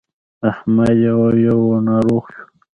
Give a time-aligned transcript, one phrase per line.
[0.51, 2.43] احمد يو په يو ناروغ شو.